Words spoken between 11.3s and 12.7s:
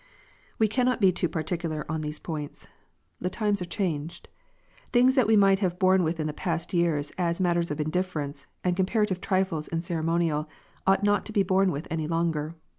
be borne with any longer.